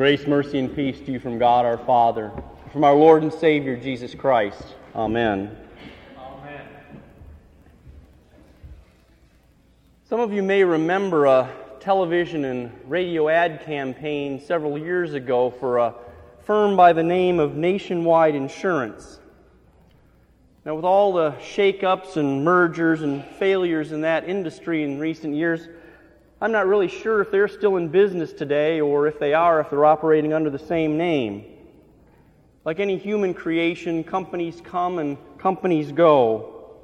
[0.00, 2.32] Grace, mercy, and peace to you from God our Father,
[2.72, 4.74] from our Lord and Savior Jesus Christ.
[4.94, 5.54] Amen.
[6.16, 6.66] Amen.
[10.08, 11.50] Some of you may remember a
[11.80, 15.94] television and radio ad campaign several years ago for a
[16.46, 19.20] firm by the name of Nationwide Insurance.
[20.64, 25.68] Now, with all the shakeups and mergers and failures in that industry in recent years,
[26.42, 29.68] I'm not really sure if they're still in business today or if they are, if
[29.68, 31.44] they're operating under the same name.
[32.64, 36.78] Like any human creation, companies come and companies go.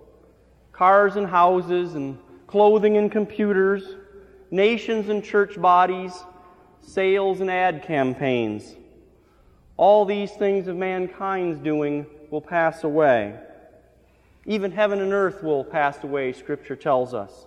[0.73, 3.97] Cars and houses and clothing and computers,
[4.51, 6.13] nations and church bodies,
[6.83, 8.77] sales and ad campaigns.
[9.79, 13.39] All these things of mankind's doing will pass away.
[14.45, 17.47] Even heaven and earth will pass away, Scripture tells us.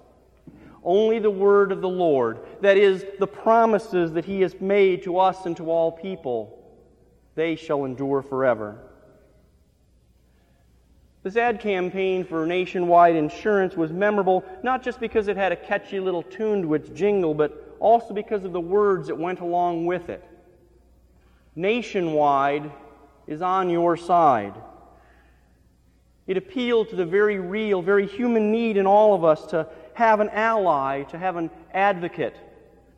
[0.83, 5.19] Only the word of the Lord, that is, the promises that He has made to
[5.19, 6.57] us and to all people,
[7.35, 8.79] they shall endure forever.
[11.21, 15.99] This ad campaign for nationwide insurance was memorable not just because it had a catchy
[15.99, 20.09] little tune to its jingle, but also because of the words that went along with
[20.09, 20.23] it.
[21.55, 22.71] Nationwide
[23.27, 24.53] is on your side.
[26.25, 29.67] It appealed to the very real, very human need in all of us to
[29.99, 32.33] have an ally, to have an advocate,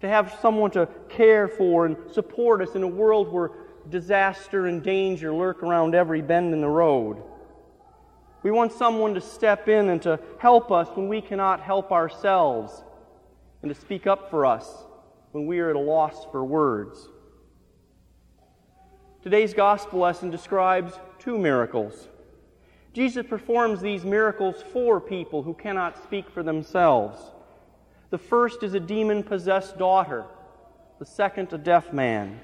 [0.02, 3.50] to have someone to care for and support us in a world where
[3.90, 7.18] disaster and danger lurk around every bend in the road.
[8.44, 12.84] We want someone to step in and to help us when we cannot help ourselves,
[13.64, 14.68] and to speak up for us
[15.32, 17.10] when we are at a loss for words.
[19.24, 22.08] Today's gospel lesson describes two miracles.
[22.94, 27.20] Jesus performs these miracles for people who cannot speak for themselves.
[28.10, 30.26] The first is a demon possessed daughter,
[31.00, 32.40] the second, a deaf man.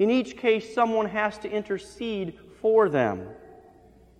[0.00, 3.28] In each case, someone has to intercede for them.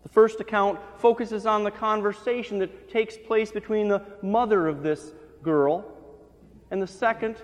[0.05, 5.13] The first account focuses on the conversation that takes place between the mother of this
[5.43, 5.85] girl,
[6.71, 7.37] and the second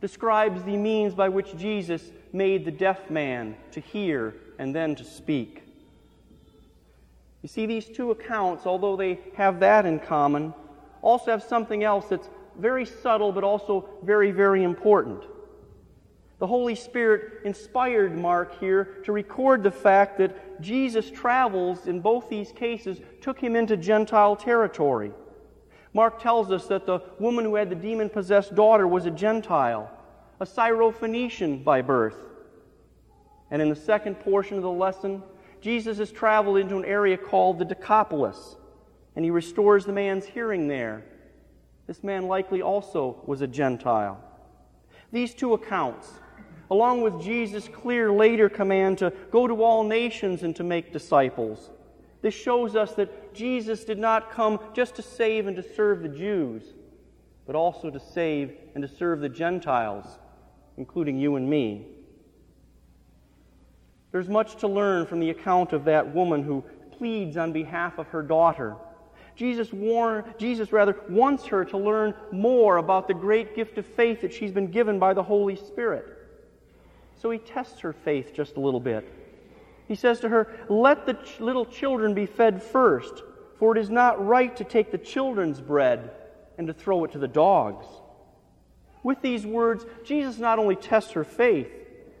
[0.00, 5.04] describes the means by which Jesus made the deaf man to hear and then to
[5.04, 5.62] speak.
[7.46, 10.52] You see, these two accounts, although they have that in common,
[11.00, 15.22] also have something else that's very subtle but also very, very important.
[16.40, 22.28] The Holy Spirit inspired Mark here to record the fact that Jesus' travels in both
[22.28, 25.12] these cases took him into Gentile territory.
[25.94, 29.88] Mark tells us that the woman who had the demon possessed daughter was a Gentile,
[30.40, 32.16] a Syrophoenician by birth.
[33.52, 35.22] And in the second portion of the lesson,
[35.66, 38.54] Jesus has traveled into an area called the Decapolis,
[39.16, 41.04] and he restores the man's hearing there.
[41.88, 44.22] This man likely also was a Gentile.
[45.10, 46.08] These two accounts,
[46.70, 51.72] along with Jesus' clear later command to go to all nations and to make disciples,
[52.22, 56.08] this shows us that Jesus did not come just to save and to serve the
[56.08, 56.74] Jews,
[57.44, 60.20] but also to save and to serve the Gentiles,
[60.76, 61.88] including you and me.
[64.16, 68.06] There's much to learn from the account of that woman who pleads on behalf of
[68.06, 68.74] her daughter.
[69.34, 74.22] Jesus, warn, Jesus rather wants her to learn more about the great gift of faith
[74.22, 76.06] that she's been given by the Holy Spirit.
[77.20, 79.06] So he tests her faith just a little bit.
[79.86, 83.22] He says to her, Let the ch- little children be fed first,
[83.58, 86.10] for it is not right to take the children's bread
[86.56, 87.84] and to throw it to the dogs.
[89.02, 91.68] With these words, Jesus not only tests her faith,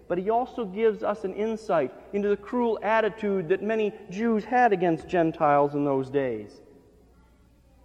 [0.08, 4.72] but he also gives us an insight into the cruel attitude that many Jews had
[4.72, 6.60] against Gentiles in those days.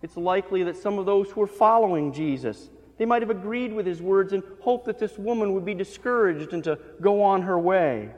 [0.02, 3.86] It's likely that some of those who were following Jesus, they might have agreed with
[3.86, 7.58] his words and hoped that this woman would be discouraged and to go on her
[7.58, 8.10] way.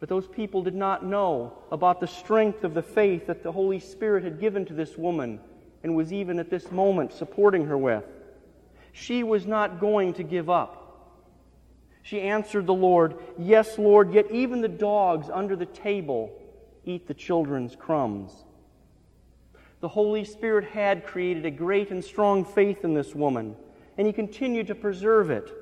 [0.00, 3.80] But those people did not know about the strength of the faith that the Holy
[3.80, 5.40] Spirit had given to this woman
[5.82, 8.04] and was even at this moment supporting her with.
[8.92, 10.87] She was not going to give up.
[12.02, 16.32] She answered the Lord, Yes, Lord, yet even the dogs under the table
[16.84, 18.32] eat the children's crumbs.
[19.80, 23.54] The Holy Spirit had created a great and strong faith in this woman,
[23.96, 25.52] and He continued to preserve it.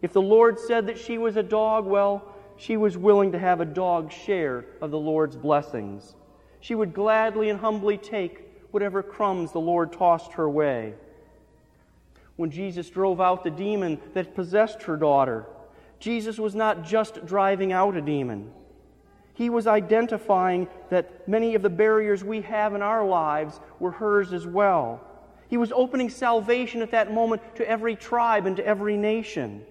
[0.00, 2.24] If the Lord said that she was a dog, well,
[2.56, 6.14] she was willing to have a dog's share of the Lord's blessings.
[6.60, 10.94] She would gladly and humbly take whatever crumbs the Lord tossed her way.
[12.36, 15.46] When Jesus drove out the demon that possessed her daughter,
[16.00, 18.50] Jesus was not just driving out a demon.
[19.34, 24.32] He was identifying that many of the barriers we have in our lives were hers
[24.32, 25.00] as well.
[25.48, 29.62] He was opening salvation at that moment to every tribe and to every nation.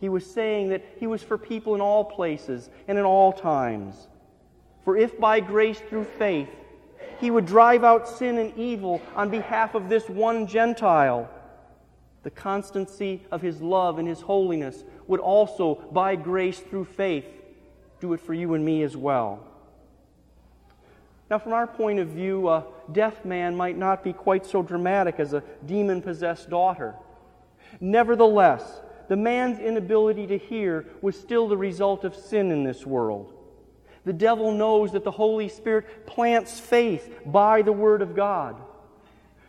[0.00, 4.08] He was saying that He was for people in all places and in all times.
[4.84, 6.50] For if by grace through faith
[7.18, 11.30] He would drive out sin and evil on behalf of this one Gentile,
[12.26, 17.24] the constancy of His love and His holiness would also, by grace through faith,
[18.00, 19.46] do it for you and me as well.
[21.30, 25.20] Now, from our point of view, a deaf man might not be quite so dramatic
[25.20, 26.96] as a demon possessed daughter.
[27.78, 33.34] Nevertheless, the man's inability to hear was still the result of sin in this world.
[34.04, 38.60] The devil knows that the Holy Spirit plants faith by the Word of God.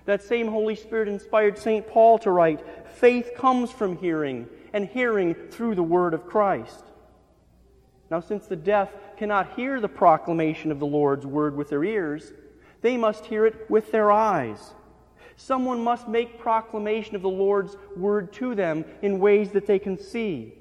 [0.08, 1.86] That same Holy Spirit inspired St.
[1.86, 2.66] Paul to write,
[2.96, 6.86] Faith comes from hearing, and hearing through the Word of Christ.
[8.10, 12.32] Now, since the deaf cannot hear the proclamation of the Lord's word with their ears,
[12.82, 14.74] they must hear it with their eyes.
[15.36, 19.98] Someone must make proclamation of the Lord's word to them in ways that they can
[19.98, 20.54] see.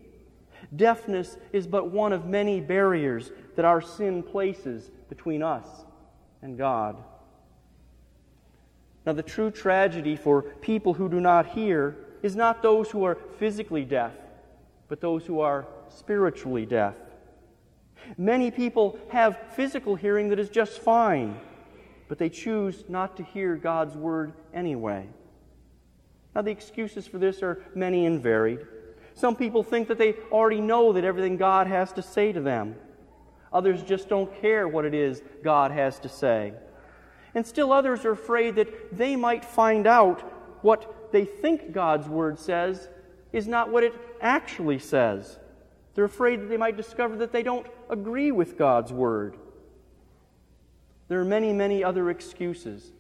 [0.75, 5.69] Deafness is but one of many barriers that our sin places between us
[6.43, 6.97] and God.
[9.07, 13.17] Now, the true tragedy for people who do not hear is not those who are
[13.39, 14.13] physically deaf,
[14.89, 16.95] but those who are spiritually deaf.
[18.19, 21.39] Many people have physical hearing that is just fine,
[22.09, 25.07] but they choose not to hear God's word anyway.
[26.35, 28.61] Now, the excuses for this are many and varied.
[29.15, 32.75] Some people think that they already know that everything God has to say to them.
[33.53, 36.53] Others just don't care what it is God has to say.
[37.37, 40.23] And still others are afraid that they might find out
[40.65, 42.89] what they think God's word says
[43.31, 43.93] is not what it
[44.23, 45.39] actually says.
[45.95, 49.37] They're afraid that they might discover that they don't agree with God's word.
[51.09, 52.91] There are many, many other excuses,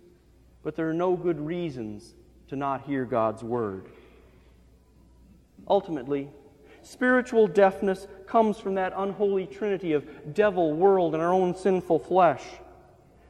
[0.62, 2.14] but there are no good reasons
[2.48, 3.86] to not hear God's word.
[5.66, 6.28] Ultimately,
[6.82, 12.42] spiritual deafness comes from that unholy trinity of devil, world, and our own sinful flesh.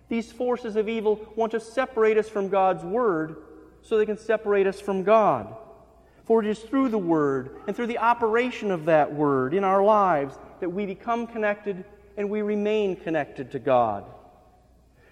[0.08, 3.36] These forces of evil want to separate us from God's word
[3.82, 5.54] so they can separate us from God.
[6.26, 9.82] For it is through the Word and through the operation of that Word in our
[9.82, 11.84] lives that we become connected
[12.16, 14.04] and we remain connected to God.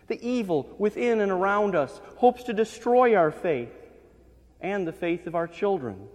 [0.09, 3.73] The evil within and around us hopes to destroy our faith
[4.61, 6.09] and the faith of our children.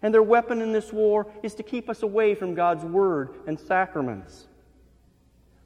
[0.00, 3.58] And their weapon in this war is to keep us away from God's Word and
[3.58, 4.46] sacraments.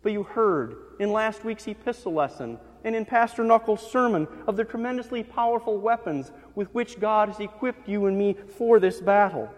[0.04, 4.62] But you heard in last week's epistle lesson and in Pastor Knuckles' sermon of the
[4.62, 9.48] tremendously powerful weapons with which God has equipped you and me for this battle.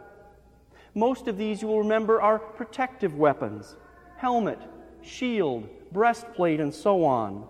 [0.94, 3.74] Most of these, you will remember, are protective weapons
[4.18, 4.58] helmet,
[5.02, 7.44] shield, breastplate, and so on.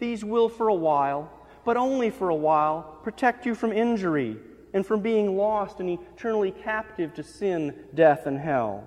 [0.00, 1.32] These will, for a while,
[1.64, 4.36] but only for a while, protect you from injury
[4.74, 8.86] and from being lost and eternally captive to sin, death, and hell.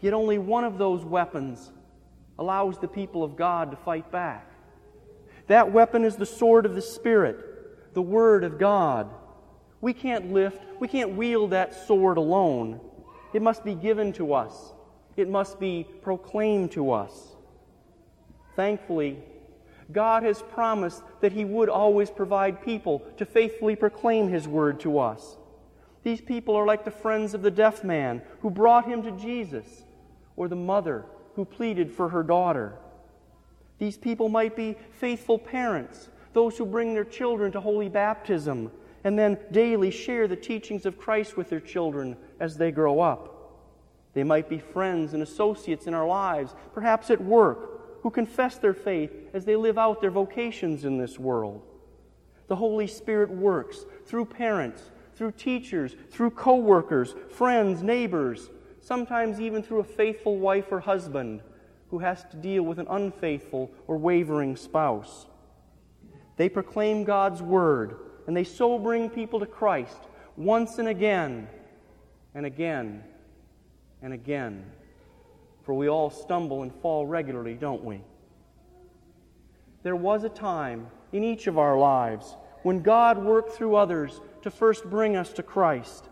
[0.00, 1.70] Yet only one of those weapons
[2.38, 4.50] allows the people of God to fight back.
[5.48, 9.10] That weapon is the sword of the Spirit, the Word of God.
[9.80, 12.80] We can't lift, we can't wield that sword alone.
[13.32, 14.72] It must be given to us,
[15.16, 17.34] it must be proclaimed to us.
[18.56, 19.18] Thankfully,
[19.90, 24.98] God has promised that He would always provide people to faithfully proclaim His word to
[24.98, 25.36] us.
[26.02, 29.84] These people are like the friends of the deaf man who brought him to Jesus,
[30.36, 31.04] or the mother
[31.38, 32.72] who pleaded for her daughter.
[33.78, 38.72] These people might be faithful parents, those who bring their children to holy baptism,
[39.04, 43.62] and then daily share the teachings of Christ with their children as they grow up.
[44.14, 48.74] They might be friends and associates in our lives, perhaps at work, who confess their
[48.74, 51.62] faith as they live out their vocations in this world.
[52.48, 59.62] The Holy Spirit works through parents, through teachers, through co workers, friends, neighbors, sometimes even
[59.62, 61.42] through a faithful wife or husband
[61.90, 65.26] who has to deal with an unfaithful or wavering spouse.
[66.36, 69.98] They proclaim God's word, and they so bring people to Christ
[70.36, 71.48] once and again,
[72.34, 73.02] and again,
[74.02, 74.64] and again.
[75.62, 78.00] For we all stumble and fall regularly, don't we?
[79.82, 84.50] There was a time in each of our lives when God worked through others to
[84.50, 86.08] first bring us to Christ.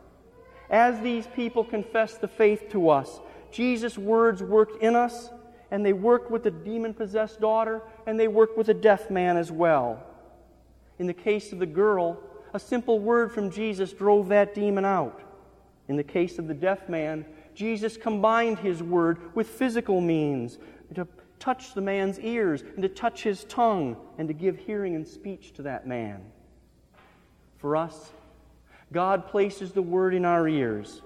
[0.71, 3.21] As these people confessed the faith to us,
[3.51, 5.31] Jesus' words worked in us
[5.71, 9.37] and they worked with the demon possessed daughter, and they worked with the deaf man
[9.37, 10.03] as well.
[10.99, 12.19] In the case of the girl,
[12.55, 15.23] a simple word from Jesus drove that demon out.
[15.89, 20.59] In the case of the deaf man, Jesus combined his word with physical means
[20.95, 21.07] to
[21.39, 25.53] touch the man's ears and to touch his tongue and to give hearing and speech
[25.55, 26.23] to that man.
[27.59, 28.13] For us,
[28.93, 31.03] God places the word in our ears.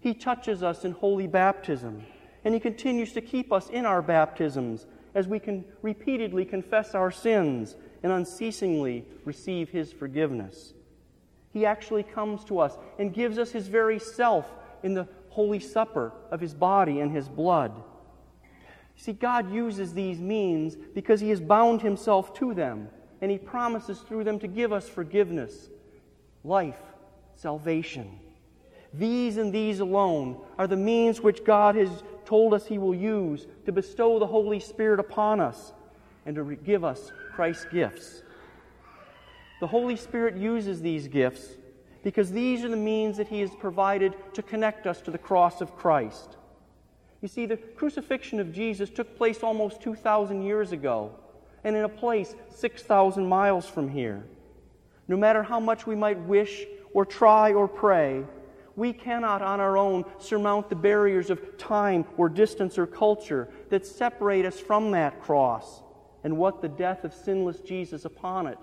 [0.00, 2.04] He touches us in holy baptism,
[2.44, 7.10] and He continues to keep us in our baptisms as we can repeatedly confess our
[7.10, 10.74] sins and unceasingly receive His forgiveness.
[11.52, 14.46] He actually comes to us and gives us His very self
[14.82, 17.72] in the Holy Supper of His body and His blood.
[18.96, 22.88] See, God uses these means because He has bound Himself to them,
[23.20, 25.70] and He promises through them to give us forgiveness,
[26.44, 26.80] life,
[27.36, 28.18] salvation.
[28.94, 33.46] These and these alone are the means which God has told us He will use
[33.66, 35.72] to bestow the Holy Spirit upon us
[36.26, 38.22] and to give us Christ's gifts.
[39.60, 41.46] The Holy Spirit uses these gifts
[42.02, 45.60] because these are the means that He has provided to connect us to the cross
[45.60, 46.36] of Christ.
[47.22, 51.14] You see, the crucifixion of Jesus took place almost 2,000 years ago
[51.64, 54.24] and in a place 6,000 miles from here.
[55.06, 58.24] No matter how much we might wish or try or pray,
[58.76, 63.86] we cannot on our own surmount the barriers of time or distance or culture that
[63.86, 65.82] separate us from that cross
[66.24, 68.58] and what the death of sinless Jesus upon it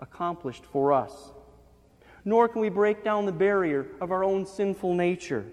[0.00, 1.32] accomplished for us.
[2.24, 5.46] Nor can we break down the barrier of our own sinful nature.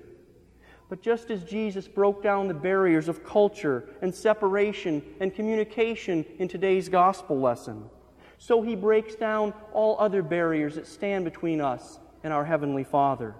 [0.89, 6.47] But just as Jesus broke down the barriers of culture and separation and communication in
[6.47, 7.89] today's gospel lesson,
[8.37, 13.35] so he breaks down all other barriers that stand between us and our Heavenly Father.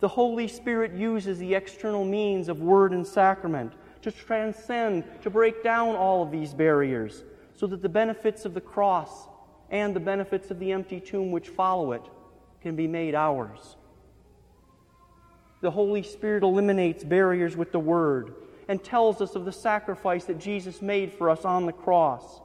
[0.00, 3.72] The Holy Spirit uses the external means of word and sacrament
[4.02, 8.60] to transcend, to break down all of these barriers, so that the benefits of the
[8.60, 9.26] cross
[9.70, 12.02] and the benefits of the empty tomb which follow it
[12.60, 13.76] can be made ours.
[15.62, 18.34] The Holy Spirit eliminates barriers with the Word
[18.68, 22.40] and tells us of the sacrifice that Jesus made for us on the cross.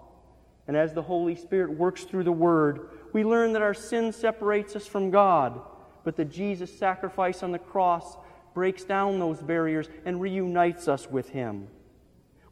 [0.68, 4.76] And as the Holy Spirit works through the Word, we learn that our sin separates
[4.76, 5.62] us from God
[6.04, 8.18] but that Jesus' sacrifice on the cross
[8.54, 11.68] breaks down those barriers and reunites us with Him.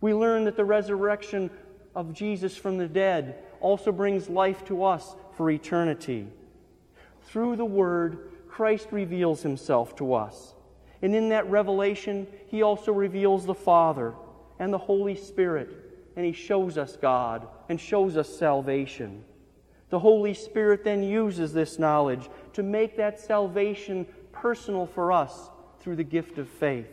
[0.01, 1.50] We learn that the resurrection
[1.96, 6.28] of Jesus from the dead also brings life to us for eternity.
[7.24, 10.54] Through the Word, Christ reveals Himself to us.
[11.01, 14.13] And in that revelation, He also reveals the Father
[14.60, 19.24] and the Holy Spirit, and He shows us God and shows us salvation.
[19.89, 25.50] The Holy Spirit then uses this knowledge to make that salvation personal for us
[25.80, 26.88] through the gift of faith.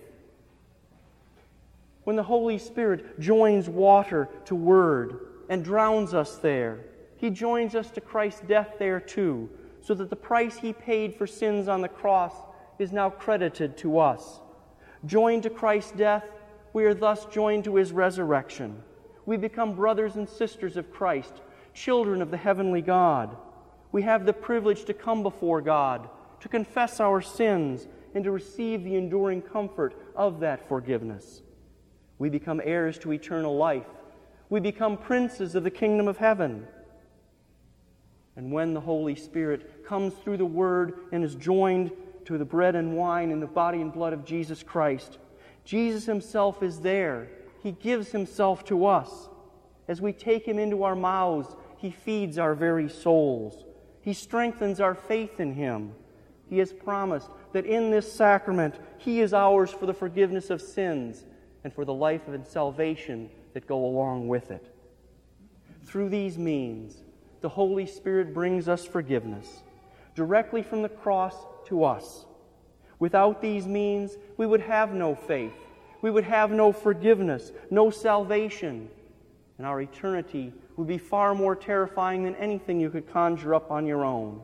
[2.05, 6.85] When the Holy Spirit joins water to word and drowns us there,
[7.17, 9.49] he joins us to Christ's death there too,
[9.83, 12.33] so that the price he paid for sins on the cross
[12.79, 14.41] is now credited to us.
[15.05, 16.25] Joined to Christ's death,
[16.73, 18.83] we are thus joined to his resurrection.
[19.27, 21.33] We become brothers and sisters of Christ
[21.75, 23.37] children of the heavenly God.
[23.93, 26.09] We have the privilege to come before God,
[26.41, 31.43] to confess our sins, and to receive the enduring comfort of that forgiveness.
[32.19, 33.87] We become heirs to eternal life.
[34.49, 36.67] We become princes of the kingdom of heaven.
[38.37, 41.91] And when the Holy Spirit comes through the Word and is joined
[42.25, 45.19] to the bread and wine in the body and blood of Jesus Christ,
[45.65, 47.29] Jesus Himself is there.
[47.67, 49.29] He gives Himself to us.
[49.89, 53.65] As we take Him into our mouths he feeds our very souls.
[54.03, 55.93] He strengthens our faith in Him.
[56.49, 61.25] He has promised that in this sacrament, He is ours for the forgiveness of sins
[61.65, 64.73] and for the life and salvation that go along with it.
[65.87, 67.03] Through these means,
[67.41, 69.65] the Holy Spirit brings us forgiveness
[70.15, 71.35] directly from the cross
[71.67, 72.27] to us.
[73.01, 75.66] Without these means, we would have no faith.
[76.07, 78.89] We would have no forgiveness, no salvation,
[79.59, 83.89] and our eternity would be far more terrifying than anything you could conjure up on
[83.89, 84.41] your own.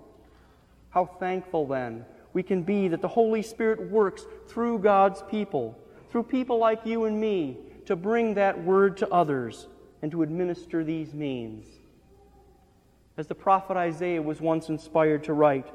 [0.90, 5.78] How thankful, then, we can be that the Holy Spirit works through God's people,
[6.10, 9.68] through people like you and me, to bring that word to others
[10.02, 11.64] and to administer these means.
[13.16, 15.68] As the prophet Isaiah was once inspired to write,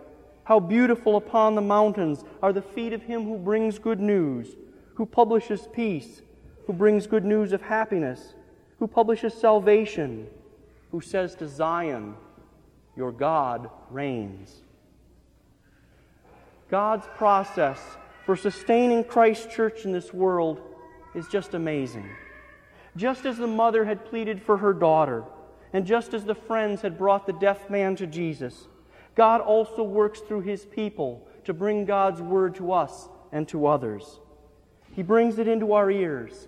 [0.43, 4.49] How beautiful upon the mountains are the feet of him who brings good news,
[4.97, 6.21] who publishes peace,
[6.65, 8.33] who brings good news of happiness,
[8.79, 10.27] who publishes salvation
[10.91, 12.15] who says to Zion,
[12.95, 14.61] Your God reigns.
[16.71, 17.79] God's process
[18.25, 20.61] for sustaining Christ's church in this world
[21.13, 22.09] is just amazing.
[22.95, 25.23] Just as the mother had pleaded for her daughter,
[25.73, 28.67] and just as the friends had brought the deaf man to Jesus,
[29.13, 34.19] God also works through his people to bring God's word to us and to others.
[34.97, 36.47] He brings it into our ears.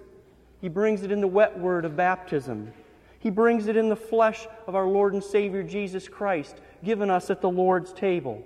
[0.60, 2.74] He brings it in the wet word of baptism.
[3.20, 7.29] He brings it in the flesh of our Lord and Savior Jesus Christ, given us
[7.29, 8.44] at the Lord's table.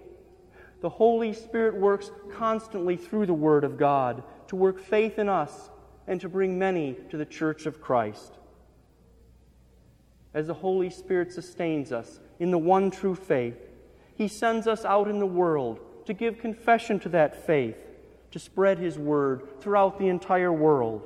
[0.81, 5.69] the Holy Spirit works constantly through the Word of God to work faith in us
[6.05, 8.33] and to bring many to the church of Christ.
[10.33, 13.55] As the Holy Spirit sustains us in the one true faith,
[14.15, 17.77] He sends us out in the world to give confession to that faith,
[18.33, 21.03] to spread His Word throughout the entire world.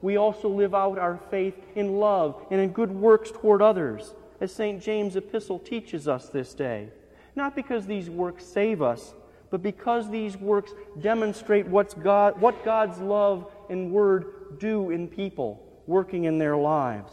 [0.00, 4.52] We also live out our faith in love and in good works toward others, as
[4.52, 4.82] St.
[4.82, 6.88] James' epistle teaches us this day.
[7.36, 9.12] Not because these works save us,
[9.50, 10.72] but because these works
[11.02, 17.12] demonstrate what's God, what God's love and word do in people, working in their lives.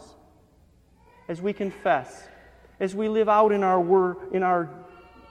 [1.28, 2.26] As we confess,
[2.80, 4.70] as we live out in our, word, in our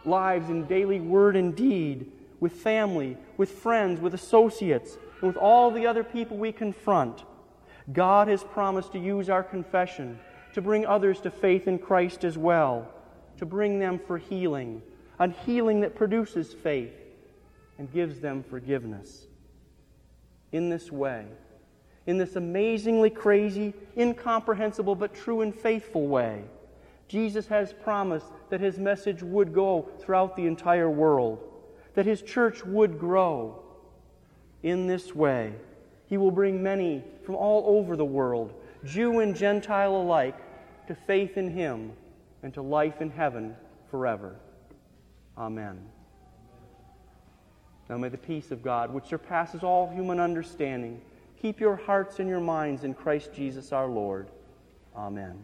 [0.06, 5.72] lives in daily word and deed, with family, with friends, with associates, and with all
[5.72, 7.24] the other people we confront,
[7.92, 10.20] God has promised to use our confession
[10.54, 12.88] to bring others to faith in Christ as well,
[13.38, 14.82] to bring them for healing,
[15.20, 16.94] a healing that produces faith
[17.78, 19.26] and gives them forgiveness.
[20.52, 21.26] In this way,
[22.08, 26.44] in this amazingly crazy, incomprehensible, but true and faithful way,
[27.08, 31.49] Jesus has promised that his message would go throughout the entire world,
[32.00, 33.62] that his church would grow.
[34.64, 35.52] In this way,
[36.06, 38.54] he will bring many from all over the world,
[38.86, 40.38] Jew and Gentile alike,
[40.88, 41.92] to faith in him
[42.42, 43.54] and to life in heaven
[43.92, 44.38] forever.
[45.38, 45.78] Amen.
[47.90, 51.02] Now may the peace of God, which surpasses all human understanding,
[51.42, 54.30] keep your hearts and your minds in Christ Jesus our Lord.
[54.96, 55.44] Amen.